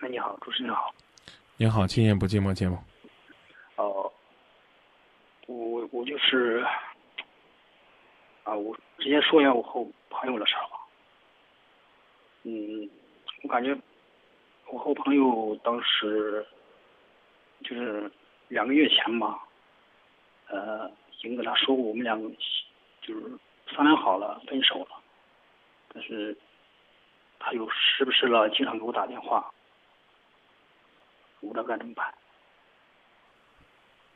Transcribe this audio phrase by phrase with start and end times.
[0.00, 0.94] 哎，你好，主持人好。
[1.56, 2.76] 你好，今夜不寂寞节目。
[3.76, 4.12] 哦，
[5.46, 6.62] 我我就是
[8.44, 10.76] 啊，我直接说一下我和我朋友的事儿吧。
[12.42, 12.86] 嗯，
[13.42, 13.74] 我感觉
[14.66, 16.46] 我和我朋友当时
[17.64, 18.10] 就是
[18.48, 19.48] 两个月前吧，
[20.48, 22.28] 呃，已经跟他说过，我们两个
[23.00, 23.22] 就是
[23.74, 25.00] 商量好了分手了，
[25.94, 26.36] 但是
[27.38, 29.50] 他又时不时了经常给我打电话，
[31.40, 32.06] 我不知道该怎么办。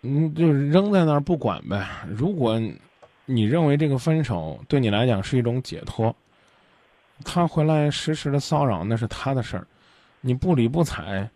[0.02, 1.86] 嗯，就是扔在那儿不管呗。
[2.08, 2.58] 如果
[3.26, 6.14] 你认为这个分手对你来讲是一种解脱，
[7.24, 9.66] 他回来实时的骚扰那是他的事儿，
[10.22, 11.28] 你不理不睬，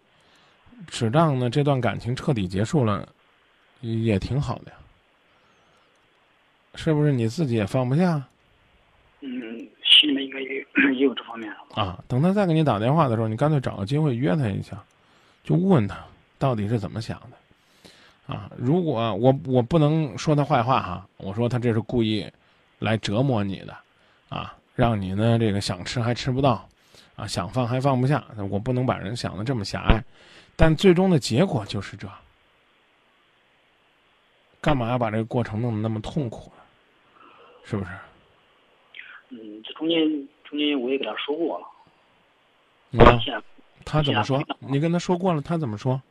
[0.87, 3.06] 只当呢这段感情彻底结束了，
[3.80, 4.78] 也挺好的呀。
[6.75, 8.20] 是不是你自己也放不下？
[9.20, 9.30] 嗯，
[9.84, 10.66] 心里面应该也
[10.97, 12.03] 也有这方面啊。
[12.09, 14.83] 等他再给你打电话的时候，你干脆找个机会约他一下，
[15.45, 16.05] 就问他
[16.39, 17.37] 到底是怎么想的。
[18.27, 22.27] 啊，如果我我不能说他坏话哈，我说他这是故意
[22.78, 23.77] 来折磨你的，
[24.31, 26.67] 啊，让你呢这个想吃还吃不到，
[27.17, 30.03] 啊，想放还放不下，我不能把人想的这么狭隘，
[30.56, 32.09] 但最终的结果就是这，
[34.62, 36.62] 干嘛要把这个过程弄得那么痛苦呢？
[37.62, 37.91] 是不是？
[39.28, 39.98] 嗯，这中间
[40.45, 43.20] 中间我也给他说过了，啊，
[43.95, 44.42] 他怎么说？
[44.59, 46.03] 你跟他说过了，他怎么说？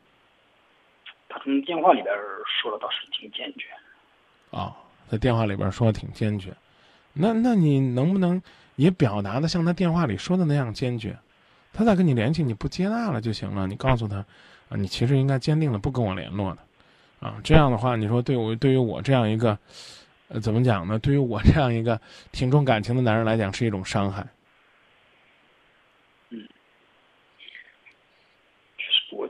[1.27, 2.15] 他从电话里边
[2.47, 3.65] 说的倒是挺坚决，
[4.51, 4.73] 啊，
[5.09, 6.53] 在电话里边说的挺坚决，
[7.11, 8.41] 那那你能不能
[8.77, 11.17] 也表达的像他电话里说的那样坚决？
[11.73, 13.67] 他再跟你联系，你不接纳了就行了。
[13.67, 14.17] 你告诉他，
[14.69, 19.57] 啊，你其实应该坚定的不跟我联络的，啊，这样的话，你说对我对于我这样一个，
[20.29, 20.97] 呃，怎么讲呢？
[20.99, 21.99] 对于我这样一个
[22.31, 24.25] 挺重感情的男人来讲，是一种伤害。
[26.29, 26.47] 嗯，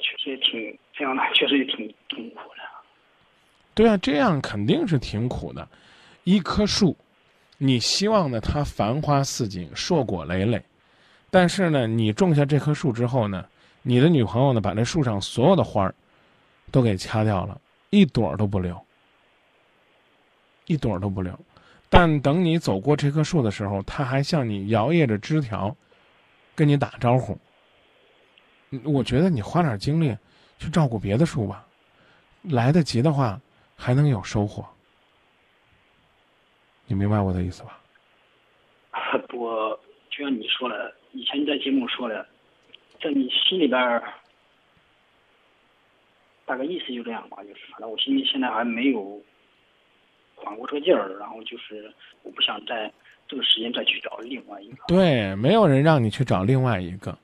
[0.04, 0.78] 确实，也挺。
[0.96, 2.62] 这样的确实也挺痛苦的。
[3.74, 5.68] 对啊，这样肯定是挺苦的。
[6.24, 6.96] 一棵树，
[7.58, 10.64] 你希望呢它繁花似锦、硕果累累，
[11.32, 13.44] 但是呢，你种下这棵树之后呢，
[13.82, 15.96] 你的女朋友呢把这树上所有的花儿
[16.72, 17.60] 都给掐掉了，
[17.90, 18.80] 一朵都不留，
[20.68, 21.38] 一朵都不留。
[21.90, 25.76] 但等你走过这棵树的时候，它还向你摇曳着枝条，
[26.54, 27.36] 跟你打招呼。
[28.84, 30.16] 我觉得你花点精力。
[30.60, 31.66] 去照顾别的树吧，
[32.44, 33.38] 来得及的话，
[33.76, 34.66] 还能有收获。
[36.86, 37.82] 你明白我的意思吧？
[39.34, 39.78] 我
[40.10, 42.26] 就像你说的，以前在节目说的，
[43.02, 44.02] 在你心里边
[46.46, 49.22] 大概意思就这样吧，就是反正我心里现在还没有
[50.36, 52.90] 缓过这个劲儿，然后就是我不想在
[53.28, 54.78] 这个时间再去找另外一个。
[54.88, 57.18] 对，没有人让你去找另外一个，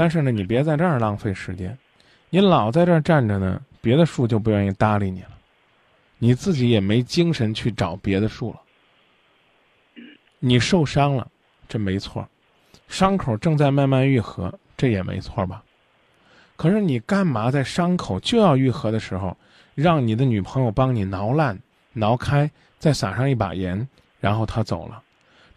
[0.00, 1.76] 但是呢，你别在这儿浪费时间。
[2.30, 5.32] 你老在这儿站着呢，别的树就不愿意搭理你了，
[6.16, 8.60] 你自己也没精神去找别的树了。
[10.38, 11.28] 你受伤了，
[11.68, 12.26] 这没错，
[12.88, 15.62] 伤口正在慢慢愈合，这也没错吧？
[16.56, 19.36] 可是你干嘛在伤口就要愈合的时候，
[19.74, 21.60] 让你的女朋友帮你挠烂、
[21.92, 23.86] 挠开，再撒上一把盐，
[24.18, 25.02] 然后她走了，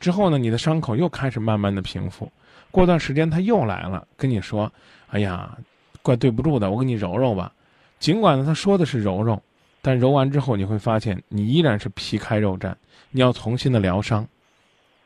[0.04, 2.30] 之后呢，你的伤口又开始慢慢的平复，
[2.72, 4.70] 过段时间他又来了，跟你说
[5.10, 5.58] ：“哎呀。”
[6.04, 7.50] 怪对不住的，我给你揉揉吧。
[7.98, 9.42] 尽管呢，他说的是揉揉，
[9.82, 12.76] 但揉完之后你会发现，你依然是皮开肉绽。
[13.10, 14.28] 你要重新的疗伤，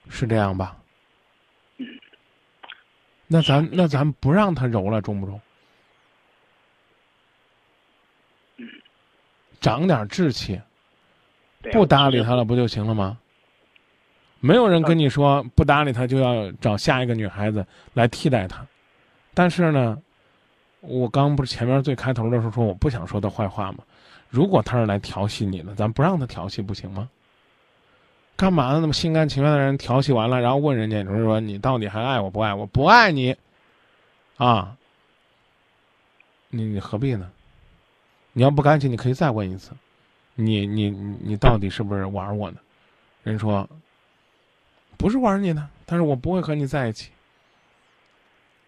[0.09, 0.75] 是这样吧？
[1.77, 1.85] 嗯。
[3.27, 5.39] 那咱那咱不让他揉了，中不中？
[8.55, 8.67] 嗯。
[9.61, 10.59] 长点志气，
[11.71, 13.19] 不搭理他了不就行了吗？
[14.39, 18.65] 没有人跟你说不搭理他就要找下一个女孩子来替代他，
[19.33, 19.97] 但是呢。
[20.81, 23.79] 我刚不是前面最开头的时候说我不想说他坏话吗？
[24.29, 27.09] 如果他是来调戏你的，咱不让他调戏不行吗？
[28.37, 28.79] 干嘛呢？
[28.79, 32.65] 那么心甘情愿的人调戏完了，然后问人家，就是说你到底还爱我不爱我？
[32.67, 33.35] 不爱你，
[34.37, 34.77] 啊？
[36.49, 37.29] 你你何必呢？
[38.31, 39.71] 你要不甘心，你可以再问一次，
[40.35, 42.57] 你你你到底是不是玩我呢？
[43.23, 43.67] 人说
[44.97, 47.11] 不是玩你的，但是我不会和你在一起。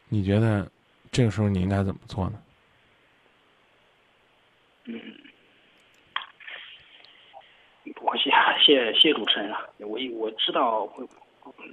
[0.07, 0.69] 你觉得？
[1.11, 2.39] 这个时候你应该怎么做呢？
[4.85, 5.01] 嗯，
[7.99, 8.29] 我谢
[8.63, 9.57] 谢谢主持人啊。
[9.79, 10.85] 我我知道，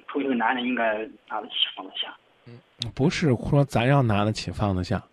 [0.09, 2.17] 作为一个男人应该拿得起放得下。
[2.47, 2.59] 嗯，
[2.95, 5.05] 不是说咱要拿得起放得下，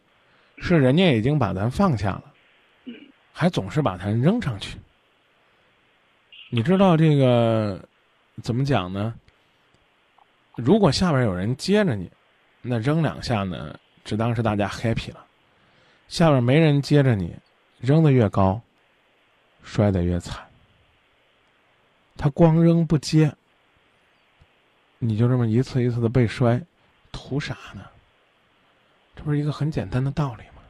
[0.59, 2.33] 是人家已经把咱放下了，
[2.85, 2.95] 嗯，
[3.33, 4.77] 还总是把咱扔上去。
[6.49, 7.77] 你知道这个
[8.41, 9.13] 怎么讲呢？
[10.55, 12.11] 如果下边有人接着你，
[12.61, 13.77] 那扔两下呢？
[14.03, 15.25] 只当是大家 happy 了。
[16.07, 17.35] 下边没人接着你，
[17.79, 18.61] 扔得越高，
[19.63, 20.45] 摔得越惨。
[22.15, 23.33] 他光扔不接，
[24.99, 26.61] 你就这么一次一次的被摔，
[27.11, 27.85] 图啥呢？
[29.15, 30.61] 这不是一个很简单的道理吗？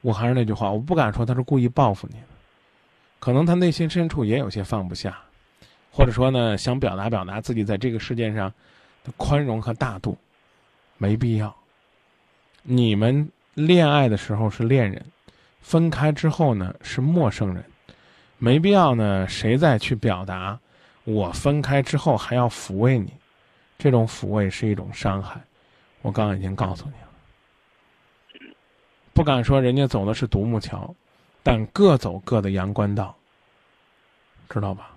[0.00, 2.26] 我还是那句话，我不敢说他是故意报复你的，
[3.24, 5.18] 可能他内心深处也有些放不下，
[5.90, 8.52] 或者说呢，想表达表达自己在这个世界上
[9.02, 10.14] 的宽容和大度，
[10.98, 11.56] 没必要。
[12.62, 15.02] 你们恋爱的时候是恋人，
[15.62, 17.64] 分开之后呢是陌生人，
[18.36, 20.60] 没必要呢，谁再去表达
[21.04, 23.10] 我分开之后还要抚慰你，
[23.78, 25.40] 这种抚慰是一种伤害。
[26.02, 28.52] 我刚刚已经告诉你了。
[29.14, 30.94] 不敢说人家走的是独木桥，
[31.44, 33.14] 但各走各的阳关道，
[34.48, 34.90] 知道吧？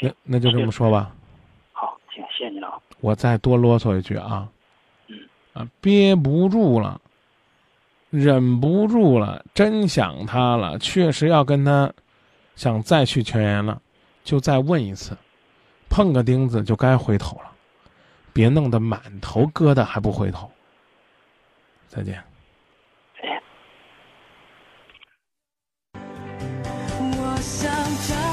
[0.00, 1.14] 那那就这么说吧。
[1.72, 2.80] 好，行，谢谢你了。
[3.00, 4.48] 我再多啰嗦一句啊，
[5.08, 5.18] 嗯，
[5.52, 7.00] 啊，憋不住了，
[8.10, 11.92] 忍不住了，真想他了，确实要跟他
[12.56, 13.80] 想再续前缘了，
[14.24, 15.16] 就再问一次，
[15.88, 17.52] 碰个钉子就该回头了。
[18.32, 20.50] 别弄得满头疙瘩还不回头。
[21.86, 22.22] 再见。
[27.64, 28.23] 想